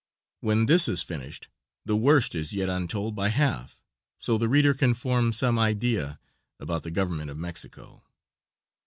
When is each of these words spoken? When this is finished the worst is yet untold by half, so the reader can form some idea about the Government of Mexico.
When 0.39 0.65
this 0.65 0.87
is 0.87 1.03
finished 1.03 1.47
the 1.85 1.95
worst 1.95 2.33
is 2.33 2.53
yet 2.53 2.69
untold 2.69 3.13
by 3.15 3.29
half, 3.29 3.83
so 4.17 4.35
the 4.35 4.49
reader 4.49 4.73
can 4.73 4.95
form 4.95 5.31
some 5.31 5.59
idea 5.59 6.19
about 6.59 6.81
the 6.81 6.89
Government 6.89 7.29
of 7.29 7.37
Mexico. 7.37 8.01